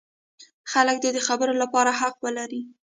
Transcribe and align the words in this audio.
خلک 0.71 0.97
دې 1.03 1.09
د 1.15 1.19
خبرو 1.27 1.53
لپاره 1.61 1.91
حق 1.99 2.15
ولري. 2.25 2.61